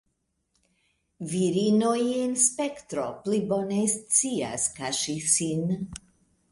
Virinoj 1.33 1.93
en 2.23 2.33
spektro 2.47 3.05
pli 3.27 3.43
bone 3.53 3.79
scias 3.95 4.69
kaŝi 4.81 5.19
sin. 5.39 5.75